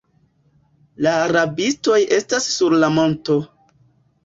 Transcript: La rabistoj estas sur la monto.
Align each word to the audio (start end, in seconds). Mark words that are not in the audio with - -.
La 1.07 1.11
rabistoj 1.33 1.99
estas 2.19 2.51
sur 2.57 2.79
la 2.85 2.93
monto. 2.97 3.39